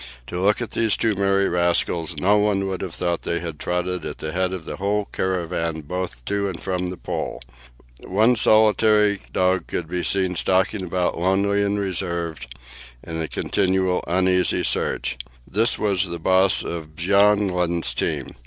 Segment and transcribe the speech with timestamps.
[0.25, 4.03] To look at those two merry rascals no one would have thought they had trotted
[4.03, 7.39] at the head of the whole caravan both to and from the Pole.
[8.07, 12.55] One solitary dog could be seen stalking about, lonely and reserved,
[13.03, 15.19] in a continual uneasy search.
[15.47, 18.33] This was the boss of Bjaaland's team.